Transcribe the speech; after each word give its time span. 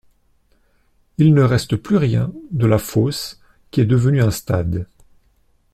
Il 1.19 1.35
ne 1.35 1.43
reste 1.43 1.75
plus 1.75 1.97
rien 1.97 2.33
de 2.49 2.65
la 2.65 2.79
fosse 2.79 3.39
qui 3.69 3.81
est 3.81 3.85
devenue 3.85 4.23
un 4.23 4.31
stade. 4.31 4.87